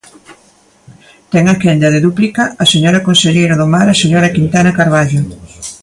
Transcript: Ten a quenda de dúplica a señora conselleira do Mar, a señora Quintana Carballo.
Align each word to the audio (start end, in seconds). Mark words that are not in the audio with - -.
Ten 1.31 1.45
a 1.53 1.55
quenda 1.63 1.87
de 1.93 2.03
dúplica 2.07 2.43
a 2.63 2.65
señora 2.73 3.05
conselleira 3.07 3.55
do 3.57 3.67
Mar, 3.73 3.87
a 3.89 3.99
señora 4.03 4.33
Quintana 4.35 4.75
Carballo. 4.79 5.21